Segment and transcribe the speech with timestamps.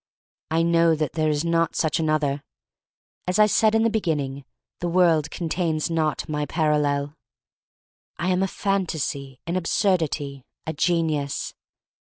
[0.49, 2.43] I know that there is not such another.
[3.27, 4.45] As I said in the beginning,
[4.79, 7.15] the world con tains not my parallel.
[8.17, 11.53] I am a fantasy— an absurdity— a genius!